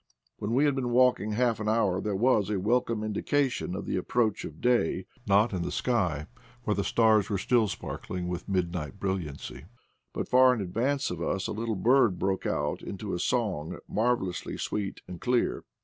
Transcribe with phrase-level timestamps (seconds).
[0.39, 3.97] When we had been walking half an hour there was a welcome indication of the
[3.97, 6.25] approach of day— not in the sky,
[6.63, 9.65] where the stars were still sparkling with midnight brilliancy,
[10.11, 13.77] but far in ad vance of us a little bird broke out into a song
[13.87, 15.65] mar velously sweet and clear.